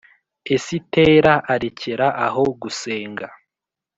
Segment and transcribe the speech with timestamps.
[0.55, 3.27] esitera arekera aho gusenga